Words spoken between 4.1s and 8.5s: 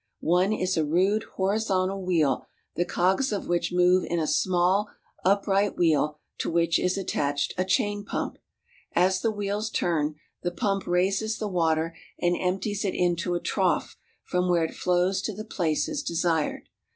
a small upright wheel to which is attached a chain pump.